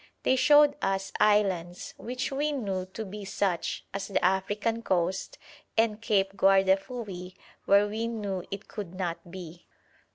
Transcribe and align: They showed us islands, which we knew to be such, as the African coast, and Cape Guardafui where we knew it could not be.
They 0.23 0.35
showed 0.35 0.75
us 0.81 1.11
islands, 1.19 1.93
which 1.95 2.31
we 2.31 2.51
knew 2.51 2.87
to 2.87 3.05
be 3.05 3.23
such, 3.23 3.85
as 3.93 4.07
the 4.07 4.25
African 4.25 4.81
coast, 4.81 5.37
and 5.77 6.01
Cape 6.01 6.35
Guardafui 6.35 7.35
where 7.65 7.85
we 7.87 8.07
knew 8.07 8.43
it 8.49 8.67
could 8.67 8.95
not 8.95 9.29
be. 9.29 9.67